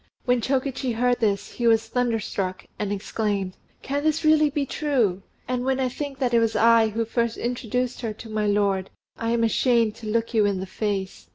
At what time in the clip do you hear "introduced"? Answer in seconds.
7.37-8.01